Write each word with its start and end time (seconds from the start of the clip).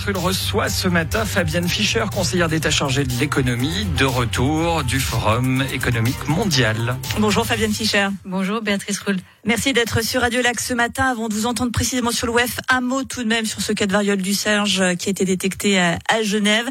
Béatrice 0.00 0.16
Rulle 0.16 0.28
reçoit 0.28 0.68
ce 0.70 0.88
matin 0.88 1.26
Fabienne 1.26 1.68
Fischer, 1.68 2.04
conseillère 2.12 2.48
d'État 2.48 2.70
chargée 2.70 3.04
de 3.04 3.12
l'économie, 3.20 3.84
de 3.98 4.06
retour 4.06 4.82
du 4.82 4.98
Forum 4.98 5.62
économique 5.74 6.26
mondial. 6.26 6.96
Bonjour 7.18 7.44
Fabienne 7.44 7.72
Fischer. 7.72 8.08
Bonjour 8.24 8.62
Béatrice 8.62 8.98
Rulle. 9.00 9.18
Merci 9.44 9.74
d'être 9.74 10.02
sur 10.02 10.22
Radio 10.22 10.40
Lac 10.40 10.58
ce 10.58 10.72
matin. 10.72 11.04
Avant 11.04 11.28
de 11.28 11.34
vous 11.34 11.44
entendre 11.44 11.70
précisément 11.70 12.12
sur 12.12 12.26
le 12.26 12.32
WEF, 12.32 12.60
un 12.70 12.80
mot 12.80 13.04
tout 13.04 13.22
de 13.22 13.28
même 13.28 13.44
sur 13.44 13.60
ce 13.60 13.72
cas 13.72 13.86
de 13.86 13.92
variole 13.92 14.22
du 14.22 14.32
singe 14.32 14.82
qui 14.96 15.08
a 15.08 15.10
été 15.10 15.26
détecté 15.26 15.78
à, 15.78 15.98
Genève. 16.22 16.66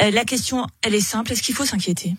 Euh, 0.00 0.10
la 0.10 0.24
question, 0.24 0.66
elle 0.82 0.94
est 0.94 1.00
simple. 1.00 1.32
Est-ce 1.32 1.42
qu'il 1.42 1.54
faut 1.54 1.66
s'inquiéter? 1.66 2.16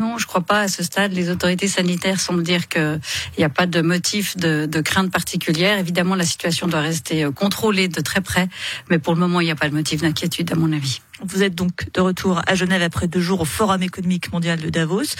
Non, 0.00 0.18
je 0.18 0.26
crois 0.26 0.40
pas 0.40 0.60
à 0.62 0.68
ce 0.68 0.82
stade. 0.82 1.12
Les 1.12 1.30
autorités 1.30 1.68
sanitaires 1.68 2.18
semblent 2.18 2.42
dire 2.42 2.66
qu'il 2.68 3.00
n'y 3.38 3.44
a 3.44 3.48
pas 3.48 3.66
de 3.66 3.80
motif 3.80 4.36
de, 4.36 4.66
de, 4.66 4.80
crainte 4.80 5.12
particulière. 5.12 5.78
Évidemment, 5.78 6.16
la 6.16 6.24
situation 6.24 6.66
doit 6.66 6.80
rester 6.80 7.24
euh, 7.24 7.30
contrôlée 7.30 7.86
de 7.86 8.00
très 8.00 8.20
près, 8.20 8.48
mais 8.90 8.98
pour 8.98 9.14
le 9.14 9.20
moment, 9.20 9.40
il 9.40 9.44
n'y 9.44 9.52
a 9.52 9.56
pas 9.56 9.68
de 9.68 9.74
motif 9.74 10.02
d'inquiétude, 10.02 10.52
à 10.52 10.56
mon 10.56 10.72
avis. 10.72 11.00
Vous 11.22 11.44
êtes 11.44 11.54
donc 11.54 11.92
de 11.94 12.00
retour 12.00 12.42
à 12.44 12.56
Genève 12.56 12.82
après 12.82 13.06
deux 13.06 13.20
jours 13.20 13.42
au 13.42 13.44
Forum 13.44 13.82
économique 13.84 14.32
mondial 14.32 14.60
de 14.60 14.68
Davos. 14.68 15.14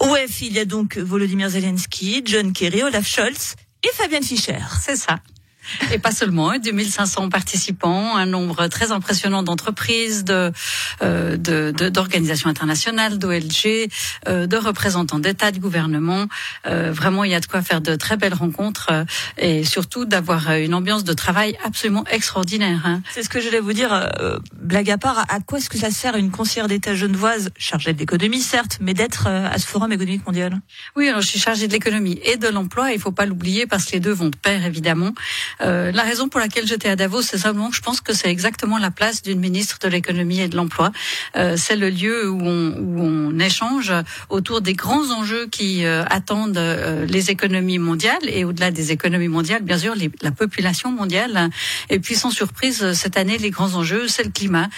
Au 0.00 0.14
F, 0.14 0.40
il 0.40 0.54
y 0.54 0.58
a 0.58 0.64
donc 0.64 0.96
Volodymyr 0.96 1.50
Zelensky, 1.50 2.22
John 2.24 2.54
Kerry, 2.54 2.82
Olaf 2.82 3.06
Scholz 3.06 3.56
et 3.84 3.94
Fabienne 3.94 4.24
Fischer. 4.24 4.58
C'est 4.80 4.96
ça. 4.96 5.20
Et 5.92 5.98
pas 5.98 6.12
seulement, 6.12 6.52
2500 6.58 7.28
participants, 7.28 8.16
un 8.16 8.26
nombre 8.26 8.66
très 8.68 8.92
impressionnant 8.92 9.42
d'entreprises, 9.42 10.24
de, 10.24 10.52
euh, 11.02 11.36
d'organisations 11.36 12.50
internationales, 12.50 13.18
d'OLG, 13.18 13.88
euh, 14.28 14.46
de 14.46 14.56
représentants 14.56 15.18
d'État, 15.18 15.50
de 15.52 15.58
gouvernement. 15.58 16.26
Euh, 16.66 16.92
vraiment, 16.92 17.24
il 17.24 17.30
y 17.30 17.34
a 17.34 17.40
de 17.40 17.46
quoi 17.46 17.62
faire 17.62 17.80
de 17.80 17.94
très 17.96 18.16
belles 18.16 18.34
rencontres 18.34 18.88
euh, 18.90 19.04
et 19.38 19.64
surtout 19.64 20.04
d'avoir 20.04 20.52
une 20.52 20.74
ambiance 20.74 21.04
de 21.04 21.12
travail 21.12 21.56
absolument 21.64 22.04
extraordinaire. 22.10 22.82
Hein. 22.84 23.02
C'est 23.12 23.22
ce 23.22 23.28
que 23.28 23.40
je 23.40 23.46
voulais 23.46 23.60
vous 23.60 23.72
dire. 23.72 23.92
Euh, 23.92 24.38
blague 24.54 24.90
à 24.90 24.98
part, 24.98 25.24
à 25.28 25.40
quoi 25.40 25.58
est-ce 25.58 25.70
que 25.70 25.78
ça 25.78 25.90
sert 25.90 26.16
une 26.16 26.30
conseillère 26.30 26.68
d'État 26.68 26.94
genevoise, 26.94 27.50
chargée 27.58 27.92
de 27.92 27.98
l'économie 27.98 28.40
certes, 28.40 28.78
mais 28.80 28.94
d'être 28.94 29.26
à 29.26 29.58
ce 29.58 29.66
forum 29.66 29.92
économique 29.92 30.26
mondial? 30.26 30.60
Oui, 30.96 31.08
alors 31.08 31.20
je 31.20 31.28
suis 31.28 31.40
chargée 31.40 31.68
de 31.68 31.72
l'économie 31.72 32.20
et 32.22 32.36
de 32.36 32.48
l'emploi. 32.48 32.92
Il 32.92 33.00
faut 33.00 33.12
pas 33.12 33.26
l'oublier 33.26 33.66
parce 33.66 33.86
que 33.86 33.92
les 33.92 34.00
deux 34.00 34.12
vont 34.12 34.28
de 34.28 34.36
pair 34.36 34.64
évidemment. 34.64 35.12
Euh, 35.60 35.92
la 35.92 36.02
raison 36.02 36.28
pour 36.28 36.40
laquelle 36.40 36.66
j'étais 36.66 36.88
à 36.88 36.96
Davos, 36.96 37.22
c'est 37.22 37.38
simplement 37.38 37.70
que 37.70 37.76
je 37.76 37.82
pense 37.82 38.00
que 38.00 38.12
c'est 38.12 38.28
exactement 38.28 38.78
la 38.78 38.90
place 38.90 39.22
d'une 39.22 39.40
ministre 39.40 39.78
de 39.80 39.88
l'économie 39.88 40.40
et 40.40 40.48
de 40.48 40.56
l'emploi. 40.56 40.92
Euh, 41.36 41.56
c'est 41.56 41.76
le 41.76 41.90
lieu 41.90 42.30
où 42.30 42.40
on, 42.40 42.76
où 42.78 43.00
on, 43.00 43.38
échange 43.38 43.92
autour 44.30 44.60
des 44.60 44.74
grands 44.74 45.10
enjeux 45.10 45.46
qui 45.46 45.84
euh, 45.84 46.04
attendent 46.08 46.56
euh, 46.56 47.04
les 47.04 47.30
économies 47.30 47.78
mondiales 47.78 48.22
et 48.28 48.44
au-delà 48.44 48.70
des 48.70 48.92
économies 48.92 49.28
mondiales, 49.28 49.62
bien 49.62 49.76
sûr, 49.76 49.94
la 50.22 50.30
population 50.30 50.90
mondiale. 50.90 51.50
Et 51.90 51.98
puis 51.98 52.14
sans 52.14 52.30
surprise, 52.30 52.92
cette 52.92 53.16
année, 53.16 53.36
les 53.38 53.50
grands 53.50 53.74
enjeux, 53.74 54.08
c'est 54.08 54.22
le 54.22 54.30
climat, 54.30 54.68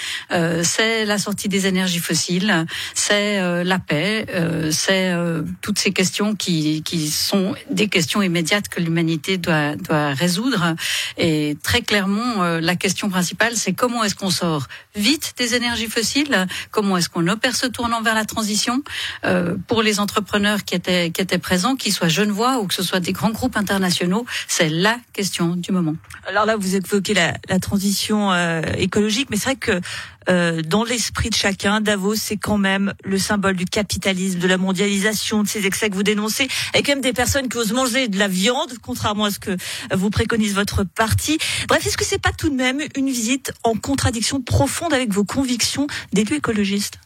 c'est 0.62 1.04
la 1.04 1.18
sortie 1.18 1.48
des 1.48 1.66
énergies 1.66 1.98
fossiles, 1.98 2.66
c'est 2.94 3.64
la 3.64 3.78
paix, 3.78 4.26
c'est 4.70 5.14
toutes 5.60 5.78
ces 5.78 5.92
questions 5.92 6.34
qui, 6.34 6.82
qui 6.82 7.08
sont 7.08 7.54
des 7.70 7.88
questions 7.88 8.22
immédiates 8.22 8.68
que 8.68 8.80
l'humanité 8.80 9.36
doit, 9.38 9.76
doit 9.76 10.12
résoudre. 10.14 10.65
Et 11.18 11.56
très 11.62 11.82
clairement, 11.82 12.42
euh, 12.42 12.60
la 12.60 12.76
question 12.76 13.08
principale, 13.08 13.56
c'est 13.56 13.72
comment 13.72 14.04
est-ce 14.04 14.14
qu'on 14.14 14.30
sort 14.30 14.66
vite 14.94 15.34
des 15.36 15.54
énergies 15.54 15.86
fossiles? 15.86 16.46
Comment 16.70 16.96
est-ce 16.96 17.08
qu'on 17.08 17.26
opère 17.28 17.56
ce 17.56 17.66
tournant 17.66 18.02
vers 18.02 18.14
la 18.14 18.24
transition? 18.24 18.82
Euh, 19.24 19.56
Pour 19.68 19.82
les 19.82 20.00
entrepreneurs 20.00 20.64
qui 20.64 20.74
étaient, 20.74 21.38
présents, 21.38 21.76
qu'ils 21.76 21.92
soient 21.92 22.08
genevois 22.08 22.58
ou 22.58 22.66
que 22.66 22.74
ce 22.74 22.82
soit 22.82 23.00
des 23.00 23.12
grands 23.12 23.30
groupes 23.30 23.56
internationaux, 23.56 24.26
c'est 24.48 24.68
la 24.68 24.96
question 25.12 25.56
du 25.56 25.72
moment. 25.72 25.94
Alors 26.28 26.46
là, 26.46 26.56
vous 26.56 26.74
évoquez 26.74 27.14
la, 27.14 27.32
transition 27.60 28.32
euh, 28.32 28.60
écologique, 28.76 29.28
mais 29.30 29.36
c'est 29.36 29.44
vrai 29.44 29.56
que 29.56 29.80
euh, 30.28 30.62
dans 30.62 30.84
l'esprit 30.84 31.30
de 31.30 31.34
chacun, 31.34 31.80
Davos, 31.80 32.16
c'est 32.16 32.36
quand 32.36 32.58
même 32.58 32.94
le 33.04 33.18
symbole 33.18 33.56
du 33.56 33.64
capitalisme, 33.64 34.38
de 34.38 34.46
la 34.46 34.58
mondialisation, 34.58 35.42
de 35.42 35.48
ces 35.48 35.66
excès 35.66 35.90
que 35.90 35.94
vous 35.94 36.02
dénoncez, 36.02 36.48
et 36.74 36.82
quand 36.82 36.92
même 36.92 37.00
des 37.00 37.12
personnes 37.12 37.48
qui 37.48 37.56
osent 37.58 37.72
manger 37.72 38.08
de 38.08 38.18
la 38.18 38.28
viande, 38.28 38.72
contrairement 38.82 39.26
à 39.26 39.30
ce 39.30 39.38
que 39.38 39.56
vous 39.94 40.10
préconise 40.10 40.54
votre 40.54 40.84
parti. 40.84 41.38
Bref, 41.68 41.86
est-ce 41.86 41.96
que 41.96 42.04
c'est 42.04 42.20
pas 42.20 42.32
tout 42.32 42.50
de 42.50 42.56
même 42.56 42.80
une 42.96 43.10
visite 43.10 43.52
en 43.64 43.74
contradiction 43.74 44.40
profonde 44.40 44.92
avec 44.92 45.12
vos 45.12 45.24
convictions 45.24 45.86
d'élu 46.12 46.36
écologiste 46.36 46.98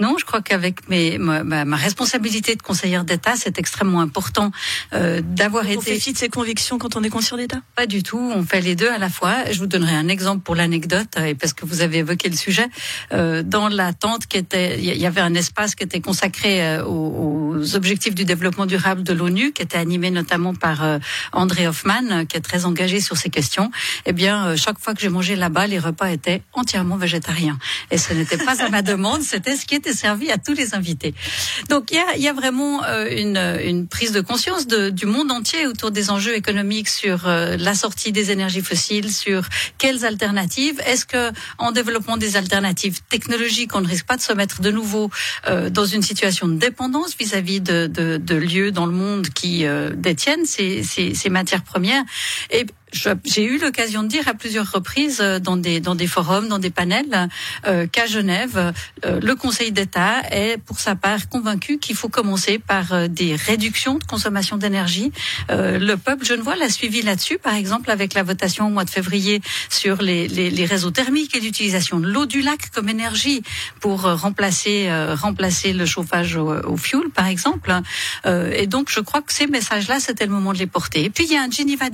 non, 0.00 0.16
je 0.18 0.24
crois 0.24 0.40
qu'avec 0.40 0.88
mes, 0.88 1.18
ma, 1.18 1.44
ma, 1.44 1.76
responsabilité 1.76 2.56
de 2.56 2.62
conseillère 2.62 3.04
d'État, 3.04 3.34
c'est 3.36 3.58
extrêmement 3.58 4.00
important 4.00 4.50
euh, 4.94 5.20
d'avoir 5.22 5.66
été. 5.66 5.76
On 5.76 5.80
fait 5.82 6.00
fi 6.00 6.12
de 6.14 6.18
ses 6.18 6.30
convictions 6.30 6.78
quand 6.78 6.96
on 6.96 7.02
est 7.02 7.10
conseillère 7.10 7.36
d'État? 7.36 7.60
Pas 7.76 7.86
du 7.86 8.02
tout. 8.02 8.18
On 8.18 8.42
fait 8.42 8.62
les 8.62 8.74
deux 8.74 8.88
à 8.88 8.96
la 8.96 9.10
fois. 9.10 9.50
Je 9.50 9.58
vous 9.58 9.66
donnerai 9.66 9.94
un 9.94 10.08
exemple 10.08 10.42
pour 10.42 10.54
l'anecdote, 10.54 11.08
euh, 11.18 11.26
et 11.26 11.34
parce 11.34 11.52
que 11.52 11.66
vous 11.66 11.82
avez 11.82 11.98
évoqué 11.98 12.30
le 12.30 12.36
sujet. 12.36 12.66
Euh, 13.12 13.42
dans 13.42 13.68
la 13.68 13.92
tente 13.92 14.26
qui 14.26 14.38
était, 14.38 14.78
il 14.78 14.96
y 14.96 15.06
avait 15.06 15.20
un 15.20 15.34
espace 15.34 15.74
qui 15.74 15.84
était 15.84 16.00
consacré 16.00 16.66
euh, 16.66 16.84
aux, 16.84 17.56
aux, 17.58 17.76
objectifs 17.76 18.14
du 18.14 18.24
développement 18.24 18.64
durable 18.64 19.02
de 19.02 19.12
l'ONU, 19.12 19.52
qui 19.52 19.60
était 19.60 19.76
animé 19.76 20.10
notamment 20.10 20.54
par 20.54 20.82
euh, 20.82 20.98
André 21.32 21.68
Hoffman, 21.68 22.24
qui 22.24 22.38
est 22.38 22.40
très 22.40 22.64
engagé 22.64 23.00
sur 23.00 23.18
ces 23.18 23.28
questions. 23.28 23.70
Eh 24.06 24.14
bien, 24.14 24.56
chaque 24.56 24.78
fois 24.78 24.94
que 24.94 25.02
j'ai 25.02 25.10
mangé 25.10 25.36
là-bas, 25.36 25.66
les 25.66 25.78
repas 25.78 26.10
étaient 26.10 26.42
entièrement 26.54 26.96
végétariens, 26.96 27.58
et 27.90 27.98
ce 27.98 28.14
n'était 28.14 28.38
pas 28.38 28.62
à 28.64 28.70
ma 28.70 28.80
demande, 28.80 29.22
c'était 29.22 29.56
ce 29.56 29.66
qui 29.66 29.74
était 29.74 29.89
servi 29.92 30.30
à 30.30 30.38
tous 30.38 30.54
les 30.54 30.74
invités. 30.74 31.14
Donc 31.68 31.90
il 31.90 31.96
y 31.96 31.98
a, 31.98 32.16
y 32.16 32.28
a, 32.28 32.32
vraiment 32.32 32.84
euh, 32.84 33.08
une, 33.10 33.36
une, 33.64 33.86
prise 33.86 34.12
de 34.12 34.20
conscience 34.20 34.66
de, 34.66 34.90
du 34.90 35.06
monde 35.06 35.30
entier 35.30 35.66
autour 35.66 35.90
des 35.90 36.10
enjeux 36.10 36.34
économiques 36.34 36.88
sur 36.88 37.26
euh, 37.26 37.56
la 37.58 37.74
sortie 37.74 38.12
des 38.12 38.30
énergies 38.30 38.62
fossiles, 38.62 39.12
sur 39.12 39.48
quelles 39.78 40.04
alternatives. 40.04 40.80
Est-ce 40.86 41.04
que 41.06 41.30
en 41.58 41.72
développant 41.72 42.16
des 42.16 42.36
alternatives 42.36 43.00
technologiques, 43.08 43.74
on 43.74 43.80
ne 43.80 43.88
risque 43.88 44.06
pas 44.06 44.16
de 44.16 44.22
se 44.22 44.32
mettre 44.32 44.60
de 44.60 44.70
nouveau 44.70 45.10
euh, 45.48 45.70
dans 45.70 45.86
une 45.86 46.02
situation 46.02 46.48
de 46.48 46.54
dépendance 46.54 47.16
vis-à-vis 47.16 47.60
de, 47.60 47.86
de, 47.86 48.16
de, 48.16 48.34
lieux 48.34 48.70
dans 48.70 48.86
le 48.86 48.92
monde 48.92 49.28
qui 49.28 49.64
détiennent 49.94 50.46
ces, 50.46 50.82
ces, 50.82 51.14
ces 51.14 51.28
matières 51.28 51.62
premières? 51.62 52.02
J'ai 52.92 53.44
eu 53.44 53.58
l'occasion 53.58 54.02
de 54.02 54.08
dire 54.08 54.26
à 54.28 54.34
plusieurs 54.34 54.70
reprises 54.70 55.20
euh, 55.20 55.38
dans 55.38 55.56
des 55.56 55.80
dans 55.80 55.94
des 55.94 56.06
forums, 56.06 56.48
dans 56.48 56.58
des 56.58 56.70
panels, 56.70 57.28
euh, 57.66 57.86
qu'à 57.86 58.06
Genève, 58.06 58.72
euh, 59.04 59.20
le 59.20 59.34
Conseil 59.34 59.72
d'État 59.72 60.22
est 60.30 60.58
pour 60.58 60.80
sa 60.80 60.94
part 60.94 61.28
convaincu 61.28 61.78
qu'il 61.78 61.96
faut 61.96 62.08
commencer 62.08 62.58
par 62.58 63.08
des 63.08 63.34
réductions 63.34 63.98
de 63.98 64.04
consommation 64.04 64.56
d'énergie. 64.56 65.12
le 65.48 65.94
peuple 65.96 66.24
genevois 66.24 66.56
l'a 66.56 66.68
suivi 66.68 67.02
là-dessus, 67.02 67.38
par 67.38 67.54
exemple 67.54 67.90
avec 67.90 68.14
la 68.14 68.22
votation 68.22 68.66
au 68.66 68.70
mois 68.70 68.84
de 68.84 68.90
février 68.90 69.40
sur 69.68 70.02
les, 70.02 70.28
les, 70.28 70.50
les 70.50 70.64
réseaux 70.64 70.90
thermiques 70.90 71.36
et 71.36 71.40
l'utilisation 71.40 72.00
de 72.00 72.06
l'eau 72.06 72.26
du 72.26 72.42
lac 72.42 72.70
comme 72.70 72.88
énergie 72.88 73.42
pour 73.80 74.02
remplacer 74.02 74.90
remplacer 75.14 75.72
le 75.72 75.86
chauffage 75.86 76.36
au, 76.36 76.52
au 76.52 76.76
fuel, 76.76 77.10
par 77.14 77.26
exemple. 77.26 77.72
et 78.26 78.66
donc, 78.66 78.90
je 78.90 79.00
crois 79.00 79.22
que 79.22 79.32
ces 79.32 79.46
messages-là, 79.46 80.00
c'était 80.00 80.26
le 80.26 80.32
moment 80.32 80.52
de 80.52 80.58
les 80.58 80.66
porter. 80.66 81.04
Et 81.04 81.10
puis, 81.10 81.24
il 81.24 81.32
y 81.32 81.36
a 81.36 81.42
un 81.42 81.50
Geneva 81.50 81.88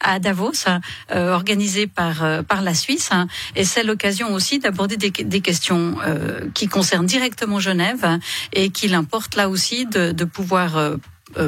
à 0.00 0.18
Davos, 0.30 0.64
euh, 1.10 1.32
organisé 1.32 1.88
par 1.88 2.22
euh, 2.22 2.42
par 2.42 2.62
la 2.62 2.72
Suisse, 2.72 3.08
hein, 3.10 3.26
et 3.56 3.64
c'est 3.64 3.82
l'occasion 3.82 4.32
aussi 4.32 4.60
d'aborder 4.60 4.96
des, 4.96 5.40
questions 5.40 5.96
euh, 6.06 6.48
qui 6.54 6.68
concernent 6.68 7.06
directement 7.06 7.58
Genève 7.58 8.20
et 8.52 8.70
qu'il 8.70 8.94
importe 8.94 9.34
là 9.34 9.48
aussi 9.48 9.86
de, 9.86 10.24
pouvoir 10.24 10.70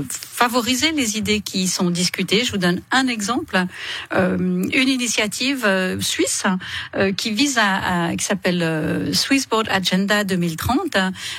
favoriser 0.08 0.90
les 0.92 1.16
idées 1.16 1.40
qui 1.40 1.68
sont 1.68 1.90
discutées. 1.90 2.44
Je 2.44 2.50
vous 2.52 2.58
donne 2.58 2.80
un 2.90 3.06
exemple, 3.06 3.66
une 4.12 4.88
initiative 4.98 5.64
suisse 6.00 6.44
qui 7.16 7.30
vise 7.32 7.58
à 7.58 8.12
qui 8.16 8.24
s'appelle 8.24 9.10
Swiss 9.12 9.48
Board 9.48 9.68
Agenda 9.70 10.24
2030 10.24 10.96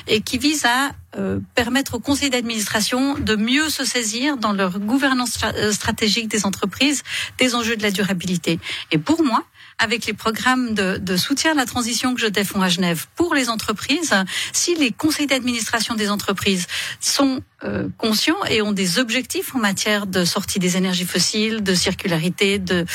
et 0.07 0.21
qui 0.21 0.37
vise 0.37 0.65
à 0.65 0.91
euh, 1.17 1.39
permettre 1.55 1.95
au 1.95 1.99
conseil 1.99 2.29
d'administration 2.29 3.15
de 3.15 3.35
mieux 3.35 3.69
se 3.69 3.85
saisir 3.85 4.37
dans 4.37 4.51
leur 4.51 4.79
gouvernance 4.79 5.37
euh, 5.43 5.71
stratégique 5.71 6.27
des 6.27 6.45
entreprises 6.45 7.03
des 7.37 7.55
enjeux 7.55 7.75
de 7.75 7.83
la 7.83 7.91
durabilité. 7.91 8.59
Et 8.91 8.97
pour 8.97 9.23
moi, 9.23 9.43
avec 9.77 10.05
les 10.05 10.13
programmes 10.13 10.73
de, 10.73 11.17
soutien 11.17 11.51
à 11.51 11.55
la 11.55 11.65
transition 11.65 12.15
que 12.15 12.21
je 12.21 12.27
défends 12.27 12.61
à 12.61 12.69
Genève 12.69 13.05
pour 13.15 13.35
les 13.35 13.49
entreprises, 13.49 14.13
si 14.51 14.75
les 14.75 14.91
conseils 14.91 15.27
d'administration 15.27 15.95
des 15.95 16.09
entreprises 16.09 16.67
sont 16.99 17.41
euh, 17.63 17.87
conscients 17.97 18.43
et 18.49 18.61
ont 18.61 18.71
des 18.71 18.99
objectifs 18.99 19.55
en 19.55 19.59
matière 19.59 20.05
de 20.05 20.25
sortie 20.25 20.59
des 20.59 20.75
énergies 20.75 21.05
fossiles, 21.05 21.63
de 21.63 21.73
circularité, 21.73 22.59
de, 22.59 22.85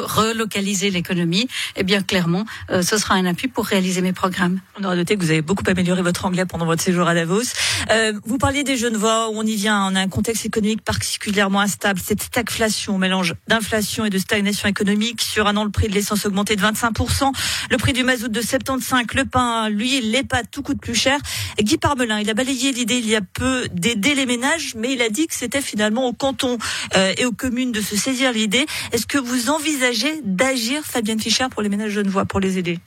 relocaliser 0.00 0.90
l'économie, 0.90 1.48
eh 1.76 1.82
bien 1.82 2.00
clairement, 2.00 2.44
euh, 2.70 2.82
ce 2.82 2.96
sera 2.96 3.14
un 3.14 3.26
appui 3.26 3.48
pour 3.48 3.66
réaliser 3.66 4.00
mes 4.00 4.12
programmes. 4.12 4.60
On 4.78 4.84
aura 4.84 4.96
noté 4.96 5.16
que 5.16 5.20
vous 5.22 5.30
avez 5.30 5.42
beaucoup 5.42 5.64
amélioré 5.66 6.02
votre 6.02 6.24
anglais 6.24 6.46
pendant 6.46 6.64
votre 6.64 6.82
séjour 6.82 7.06
à 7.06 7.14
Davos. 7.14 7.42
Euh, 7.90 8.12
vous 8.24 8.38
parliez 8.38 8.64
des 8.64 8.76
jeunes 8.76 8.96
voix, 8.96 9.28
on 9.30 9.42
y 9.42 9.56
vient, 9.56 9.86
on 9.90 9.94
a 9.94 10.00
un 10.00 10.08
contexte 10.08 10.46
économique 10.46 10.82
particulièrement 10.82 11.60
instable, 11.60 12.00
cette 12.02 12.22
stagflation, 12.22 12.98
mélange 12.98 13.34
d'inflation 13.48 14.04
et 14.04 14.10
de 14.10 14.18
stagnation 14.18 14.68
économique 14.68 15.20
sur 15.20 15.46
un 15.46 15.56
le 15.64 15.70
prix 15.70 15.88
de 15.88 15.94
l'essence 15.94 16.26
augmenté 16.26 16.56
de 16.56 16.62
25%, 16.62 17.32
le 17.70 17.76
prix 17.76 17.92
du 17.92 18.04
mazout 18.04 18.28
de 18.28 18.40
75%, 18.40 19.16
le 19.16 19.24
pain, 19.24 19.68
l'huile, 19.68 20.10
les 20.10 20.22
pâtes, 20.22 20.50
tout 20.50 20.62
coûte 20.62 20.80
plus 20.80 20.94
cher. 20.94 21.18
Guy 21.58 21.78
Parmelin, 21.78 22.20
il 22.20 22.30
a 22.30 22.34
balayé 22.34 22.72
l'idée 22.72 22.98
il 22.98 23.08
y 23.08 23.16
a 23.16 23.20
peu 23.20 23.66
d'aider 23.72 24.14
les 24.14 24.26
ménages, 24.26 24.74
mais 24.76 24.92
il 24.92 25.02
a 25.02 25.08
dit 25.08 25.26
que 25.26 25.34
c'était 25.34 25.60
finalement 25.60 26.06
au 26.06 26.12
canton 26.12 26.58
euh, 26.96 27.12
et 27.16 27.24
aux 27.24 27.32
communes 27.32 27.72
de 27.72 27.80
se 27.80 27.96
saisir 27.96 28.32
l'idée. 28.32 28.66
Est-ce 28.92 29.06
que 29.06 29.18
vous 29.18 29.50
envisagez 29.50 30.20
d'agir, 30.24 30.82
Fabienne 30.84 31.20
Fischer, 31.20 31.46
pour 31.50 31.62
les 31.62 31.68
ménages 31.68 31.92
genevois, 31.92 32.24
pour 32.24 32.40
les 32.40 32.58
aider? 32.58 32.78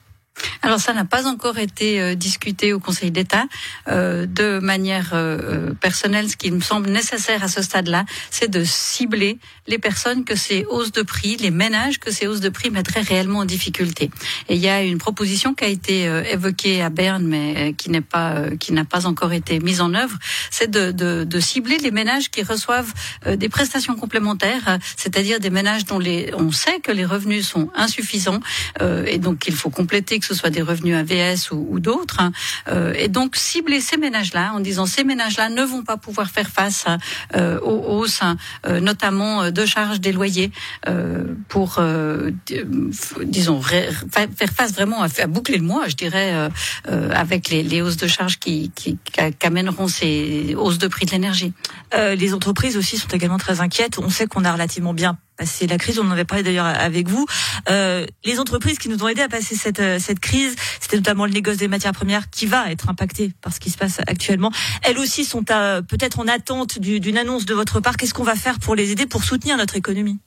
Alors 0.63 0.79
ça 0.79 0.93
n'a 0.93 1.03
pas 1.03 1.27
encore 1.27 1.59
été 1.59 2.01
euh, 2.01 2.15
discuté 2.15 2.71
au 2.71 2.79
Conseil 2.79 3.11
d'État 3.11 3.45
euh, 3.89 4.25
de 4.25 4.59
manière 4.59 5.11
euh, 5.13 5.73
personnelle. 5.73 6.29
Ce 6.29 6.37
qui 6.37 6.51
me 6.51 6.61
semble 6.61 6.89
nécessaire 6.89 7.43
à 7.43 7.49
ce 7.49 7.61
stade-là, 7.61 8.05
c'est 8.31 8.49
de 8.49 8.63
cibler 8.63 9.37
les 9.67 9.77
personnes 9.77 10.23
que 10.23 10.35
ces 10.35 10.65
hausses 10.69 10.93
de 10.93 11.01
prix, 11.01 11.35
les 11.35 11.51
ménages 11.51 11.99
que 11.99 12.11
ces 12.11 12.27
hausses 12.27 12.39
de 12.39 12.49
prix 12.49 12.69
mettraient 12.69 13.01
réellement 13.01 13.39
en 13.39 13.45
difficulté. 13.45 14.09
Et 14.47 14.55
il 14.55 14.61
y 14.61 14.69
a 14.69 14.81
une 14.83 14.97
proposition 14.97 15.53
qui 15.53 15.65
a 15.65 15.67
été 15.67 16.03
évoquée 16.31 16.81
à 16.81 16.89
Berne, 16.89 17.25
mais 17.25 17.73
qui 17.73 17.89
n'est 17.89 18.01
pas 18.01 18.49
qui 18.59 18.73
n'a 18.73 18.85
pas 18.85 19.05
encore 19.05 19.31
été 19.31 19.59
mise 19.59 19.81
en 19.81 19.93
œuvre, 19.93 20.17
c'est 20.49 20.69
de, 20.69 20.91
de, 20.91 21.23
de, 21.23 21.39
cibler 21.39 21.77
les 21.77 21.91
ménages 21.91 22.29
qui 22.29 22.43
reçoivent 22.43 22.93
des 23.25 23.49
prestations 23.49 23.95
complémentaires, 23.95 24.77
c'est-à-dire 24.97 25.39
des 25.39 25.49
ménages 25.49 25.85
dont 25.85 25.99
les 25.99 26.31
on 26.37 26.51
sait 26.51 26.79
que 26.79 26.91
les 26.91 27.05
revenus 27.05 27.47
sont 27.47 27.69
insuffisants 27.75 28.41
et 28.81 29.17
donc 29.17 29.47
il 29.47 29.55
faut 29.55 29.69
compléter 29.69 30.19
que 30.23 30.33
ce 30.33 30.39
soit 30.39 30.49
des 30.49 30.61
revenus 30.61 30.95
AVS 30.95 31.51
ou, 31.51 31.67
ou 31.69 31.79
d'autres, 31.79 32.21
hein. 32.21 32.31
euh, 32.69 32.93
et 32.97 33.07
donc 33.07 33.35
cibler 33.35 33.81
ces 33.81 33.97
ménages-là 33.97 34.53
en 34.53 34.59
disant 34.59 34.85
ces 34.85 35.03
ménages-là 35.03 35.49
ne 35.49 35.63
vont 35.63 35.83
pas 35.83 35.97
pouvoir 35.97 36.29
faire 36.29 36.49
face 36.49 36.85
euh, 37.35 37.59
aux 37.59 37.99
hausses, 37.99 38.21
hein, 38.21 38.37
euh, 38.65 38.79
notamment 38.79 39.51
de 39.51 39.65
charges 39.65 39.99
des 39.99 40.11
loyers, 40.11 40.51
pour 41.47 41.81
disons 43.23 43.61
faire 43.61 43.89
face 44.55 44.73
vraiment 44.73 45.01
à, 45.01 45.27
boucler 45.27 45.57
le 45.57 45.63
mois, 45.63 45.87
je 45.87 45.95
dirais, 45.95 46.49
avec 46.85 47.49
les, 47.49 47.81
hausses 47.81 47.97
de 47.97 48.07
charges 48.07 48.39
qui, 48.39 48.71
qui, 48.75 48.97
qu'amèneront 49.39 49.87
ces 49.87 50.55
hausses 50.57 50.77
de 50.77 50.87
prix 50.87 51.05
de 51.05 51.11
l'énergie. 51.11 51.53
les 51.93 52.33
entreprises 52.33 52.77
aussi 52.77 52.97
sont 52.97 53.09
également 53.09 53.37
très 53.37 53.61
inquiètes. 53.61 53.99
On 53.99 54.09
sait 54.09 54.27
qu'on 54.27 54.45
a 54.45 54.51
relativement 54.51 54.93
bien 54.93 55.17
passé 55.35 55.67
la 55.67 55.77
crise. 55.77 55.99
On 55.99 56.07
en 56.07 56.11
avait 56.11 56.25
parlé 56.25 56.43
d'ailleurs 56.43 56.65
avec 56.65 57.07
vous. 57.07 57.25
Euh, 57.69 58.05
les 58.23 58.39
entreprises 58.39 58.77
qui 58.77 58.89
nous 58.89 59.03
ont 59.03 59.07
aidés 59.07 59.21
à 59.21 59.29
passer 59.29 59.55
cette, 59.55 59.79
euh, 59.79 59.99
cette 59.99 60.19
crise, 60.19 60.55
c'était 60.79 60.97
notamment 60.97 61.25
le 61.25 61.31
négoce 61.31 61.57
des 61.57 61.67
matières 61.67 61.93
premières 61.93 62.29
qui 62.29 62.45
va 62.45 62.71
être 62.71 62.89
impacté 62.89 63.31
par 63.41 63.53
ce 63.53 63.59
qui 63.59 63.69
se 63.69 63.77
passe 63.77 63.99
actuellement. 64.07 64.51
Elles 64.83 64.97
aussi 64.97 65.25
sont 65.25 65.43
peut-être 65.43 66.19
en 66.19 66.27
attente 66.27 66.79
d'une 66.79 67.17
annonce 67.17 67.45
de 67.45 67.53
votre 67.53 67.79
part. 67.79 67.97
Qu'est-ce 67.97 68.13
qu'on 68.13 68.23
va 68.23 68.35
faire 68.35 68.59
pour 68.59 68.75
les 68.75 68.91
aider, 68.91 69.05
pour 69.05 69.23
soutenir 69.23 69.57
notre 69.57 69.75
économie? 69.75 70.19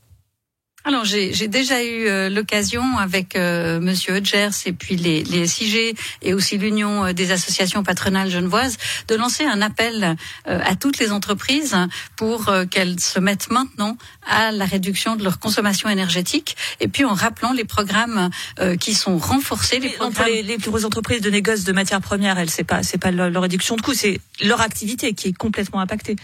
Alors 0.87 1.05
j'ai 1.05 1.49
déjà 1.49 1.83
eu 1.83 2.07
euh, 2.07 2.29
l'occasion 2.31 2.97
avec 2.99 3.35
euh, 3.35 3.81
Monsieur 3.81 4.15
Hodgers 4.15 4.51
et 4.67 4.73
puis 4.73 4.95
les, 4.95 5.25
les 5.25 5.49
SIG 5.49 5.97
et 6.23 6.33
aussi 6.33 6.59
l'Union 6.59 7.07
euh, 7.07 7.13
des 7.13 7.33
associations 7.33 7.83
patronales 7.83 8.31
genevoises 8.31 8.77
de 9.09 9.17
lancer 9.17 9.45
un 9.45 9.63
appel 9.63 10.17
à 10.45 10.77
toutes 10.77 10.99
les 10.99 11.11
entreprises 11.11 11.77
pour 12.15 12.53
qu'elles 12.71 13.01
se 13.01 13.19
mettent 13.19 13.51
maintenant 13.51 13.97
à 14.25 14.53
la 14.53 14.65
réduction 14.65 15.17
de 15.17 15.25
leur 15.25 15.41
consommation 15.41 15.89
énergétique 15.89 16.57
et 16.79 16.87
puis 16.87 17.05
en 17.05 17.15
rappelant 17.15 17.53
les 17.53 17.65
programmes 17.65 18.31
qui 18.79 18.95
sont 18.95 19.19
renforcés. 19.19 19.81
Les, 19.81 19.89
programmes... 19.91 20.29
les, 20.29 20.43
les, 20.43 20.59
plus 20.59 20.71
grosses 20.71 20.85
entreprises 20.85 21.21
de 21.21 21.31
négoce 21.31 21.65
de 21.65 21.73
matières 21.73 22.01
premières, 22.01 22.39
elles 22.39 22.51
c'est 22.51 22.65
pas 22.65 22.83
c'est 22.83 22.99
pas 22.99 23.11
leur 23.11 23.43
réduction 23.43 23.77
de 23.77 23.83
coûts, 23.83 23.95
c'est 23.95 24.21
leur 24.41 24.61
activité 24.61 25.15
qui 25.15 25.29
est 25.29 25.37
complètement 25.37 25.81
impactée. 25.81 26.17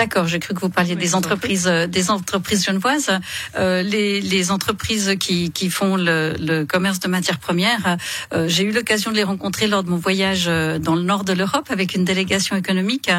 D'accord, 0.00 0.26
j'ai 0.26 0.38
cru 0.38 0.54
que 0.54 0.60
vous 0.60 0.70
parliez 0.70 0.96
des 0.96 1.14
entreprises, 1.14 1.66
euh, 1.66 1.86
des 1.86 2.10
entreprises 2.10 2.64
genevoises, 2.64 3.10
euh, 3.58 3.82
les, 3.82 4.22
les, 4.22 4.50
entreprises 4.50 5.16
qui, 5.20 5.50
qui 5.50 5.68
font 5.68 5.94
le, 5.94 6.34
le, 6.40 6.64
commerce 6.64 7.00
de 7.00 7.08
matières 7.08 7.38
premières. 7.38 7.98
Euh, 8.32 8.48
j'ai 8.48 8.62
eu 8.62 8.72
l'occasion 8.72 9.10
de 9.10 9.16
les 9.16 9.24
rencontrer 9.24 9.66
lors 9.66 9.84
de 9.84 9.90
mon 9.90 9.98
voyage 9.98 10.46
euh, 10.48 10.78
dans 10.78 10.94
le 10.94 11.02
nord 11.02 11.24
de 11.24 11.34
l'Europe 11.34 11.66
avec 11.68 11.94
une 11.94 12.06
délégation 12.06 12.56
économique. 12.56 13.10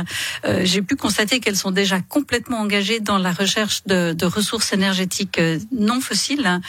Euh, 0.47 0.61
j'ai 0.63 0.81
pu 0.81 0.95
constater 0.95 1.39
qu'elles 1.39 1.55
sont 1.55 1.69
déjà 1.69 1.99
complètement 1.99 2.57
engagées 2.57 2.99
dans 2.99 3.19
la 3.19 3.31
recherche 3.31 3.83
de, 3.85 4.13
de 4.13 4.25
ressources 4.25 4.73
énergétiques 4.73 5.39
non 5.71 6.01
fossiles, 6.01 6.47
hein, 6.47 6.61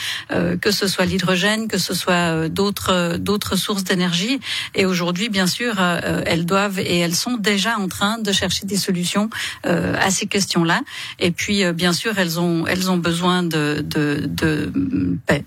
que 0.61 0.71
ce 0.71 0.89
soit 0.89 1.07
l'hydrogène, 1.07 1.69
que 1.69 1.79
ce 1.79 1.95
soit 1.95 2.51
d'autres 2.51 3.17
d'autres 3.17 3.57
sources 3.57 3.85
d'énergie. 3.85 4.41
Et 4.75 4.85
aujourd'hui, 4.85 5.31
bien 5.31 5.47
sûr, 5.47 5.81
elles 6.27 6.45
doivent 6.45 6.81
et 6.81 6.99
elles 6.99 7.15
sont 7.15 7.39
déjà 7.39 7.79
en 7.79 7.89
train 7.89 8.19
de 8.19 8.31
chercher 8.31 8.67
des 8.67 8.77
solutions 8.77 9.31
à 10.03 10.11
ces 10.11 10.27
questions-là. 10.27 10.81
Et 11.19 11.31
puis, 11.31 11.65
euh, 11.65 11.73
bien 11.73 11.93
sûr, 11.93 12.19
elles 12.19 12.39
ont, 12.41 12.67
elles 12.67 12.91
ont 12.91 12.97
besoin 12.97 13.43
de, 13.43 13.85
de, 13.85 14.27
de 14.27 14.73
paix 15.27 15.45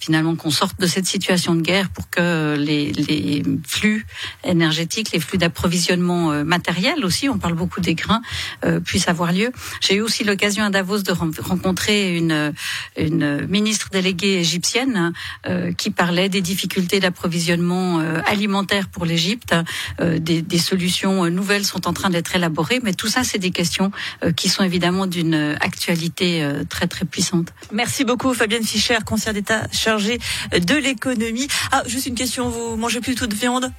finalement 0.00 0.34
qu'on 0.34 0.50
sorte 0.50 0.80
de 0.80 0.86
cette 0.86 1.06
situation 1.06 1.54
de 1.54 1.60
guerre 1.60 1.90
pour 1.90 2.08
que 2.08 2.56
les, 2.58 2.90
les 2.92 3.42
flux 3.66 4.06
énergétiques, 4.44 5.12
les 5.12 5.20
flux 5.20 5.38
d'approvisionnement 5.38 6.32
euh, 6.32 6.42
matériel 6.42 7.04
aussi, 7.04 7.28
on 7.28 7.38
parle 7.38 7.54
beaucoup 7.54 7.80
des 7.80 7.94
grains, 7.94 8.22
euh, 8.64 8.80
puissent 8.80 9.08
avoir 9.08 9.32
lieu. 9.32 9.52
J'ai 9.80 9.96
eu 9.96 10.00
aussi 10.00 10.24
l'occasion 10.24 10.64
à 10.64 10.70
Davos 10.70 11.02
de 11.02 11.12
rencontrer 11.12 12.16
une, 12.16 12.54
une 12.96 13.46
ministre 13.46 13.90
déléguée 13.90 14.38
égyptienne 14.38 15.12
euh, 15.46 15.72
qui 15.72 15.90
parlait 15.90 16.30
des 16.30 16.40
difficultés 16.40 16.98
d'approvisionnement 16.98 17.98
alimentaire 18.26 18.88
pour 18.88 19.04
l'Égypte. 19.04 19.54
Des, 20.00 20.40
des, 20.42 20.58
solutions 20.58 21.28
nouvelles 21.30 21.64
sont 21.64 21.86
en 21.86 21.92
train 21.92 22.08
d'être 22.10 22.34
élaborées, 22.34 22.80
mais 22.82 22.94
tout 22.94 23.08
ça, 23.08 23.24
c'est 23.24 23.38
des 23.38 23.50
questions 23.50 23.90
qui 24.36 24.48
sont 24.48 24.62
évidemment 24.62 25.06
d'une 25.06 25.56
actualité 25.60 26.48
très 26.68 26.86
très 26.86 27.04
puissante. 27.04 27.52
Merci 27.72 28.04
beaucoup 28.04 28.32
Fabienne 28.32 28.64
Fischer, 28.64 28.98
conseillère 29.04 29.34
d'État 29.34 29.66
chargé 29.90 30.20
de 30.52 30.76
l'économie. 30.76 31.48
Ah, 31.72 31.82
juste 31.86 32.06
une 32.06 32.14
question, 32.14 32.48
vous 32.48 32.76
mangez 32.76 33.00
plutôt 33.00 33.26
de 33.26 33.34
viande? 33.34 33.72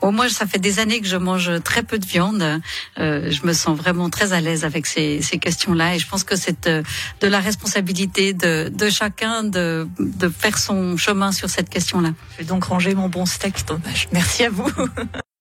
Oh, 0.00 0.12
moi, 0.12 0.28
ça 0.28 0.46
fait 0.46 0.60
des 0.60 0.78
années 0.78 1.00
que 1.00 1.08
je 1.08 1.16
mange 1.16 1.50
très 1.64 1.82
peu 1.82 1.98
de 1.98 2.06
viande. 2.06 2.60
Euh, 2.98 3.30
je 3.30 3.44
me 3.44 3.52
sens 3.52 3.76
vraiment 3.76 4.08
très 4.08 4.32
à 4.32 4.40
l'aise 4.40 4.64
avec 4.64 4.86
ces, 4.86 5.20
ces 5.20 5.38
questions-là 5.38 5.96
et 5.96 5.98
je 5.98 6.06
pense 6.06 6.22
que 6.22 6.36
c'est 6.36 6.66
euh, 6.68 6.82
de 7.20 7.26
la 7.26 7.40
responsabilité 7.40 8.34
de, 8.34 8.70
de 8.72 8.88
chacun 8.88 9.42
de, 9.42 9.88
de 9.98 10.28
faire 10.28 10.58
son 10.58 10.96
chemin 10.96 11.32
sur 11.32 11.50
cette 11.50 11.70
question-là. 11.70 12.10
Je 12.32 12.38
vais 12.38 12.44
donc 12.44 12.64
ranger 12.64 12.94
mon 12.94 13.08
bon 13.08 13.26
steak. 13.26 13.66
Dommage. 13.66 14.08
Merci 14.12 14.44
à 14.44 14.50
vous. 14.50 14.70